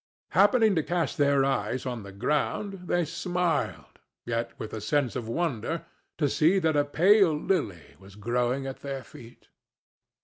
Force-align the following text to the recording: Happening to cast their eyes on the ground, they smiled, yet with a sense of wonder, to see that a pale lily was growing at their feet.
Happening 0.31 0.73
to 0.73 0.81
cast 0.81 1.19
their 1.19 1.45
eyes 1.45 1.85
on 1.85 2.01
the 2.01 2.11
ground, 2.11 2.87
they 2.87 3.05
smiled, 3.05 3.99
yet 4.25 4.49
with 4.59 4.73
a 4.73 4.81
sense 4.81 5.15
of 5.15 5.27
wonder, 5.29 5.85
to 6.17 6.27
see 6.27 6.57
that 6.57 6.75
a 6.75 6.83
pale 6.85 7.39
lily 7.39 7.97
was 7.99 8.15
growing 8.15 8.65
at 8.65 8.79
their 8.79 9.03
feet. 9.03 9.49